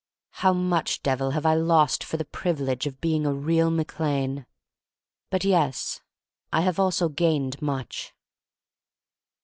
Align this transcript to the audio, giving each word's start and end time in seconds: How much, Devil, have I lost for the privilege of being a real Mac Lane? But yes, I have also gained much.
How 0.31 0.51
much, 0.51 1.03
Devil, 1.03 1.29
have 1.37 1.45
I 1.45 1.53
lost 1.53 2.03
for 2.03 2.17
the 2.17 2.25
privilege 2.25 2.87
of 2.87 2.99
being 2.99 3.23
a 3.23 3.35
real 3.35 3.69
Mac 3.69 3.99
Lane? 3.99 4.47
But 5.29 5.43
yes, 5.43 6.01
I 6.51 6.61
have 6.61 6.79
also 6.79 7.07
gained 7.07 7.61
much. 7.61 8.11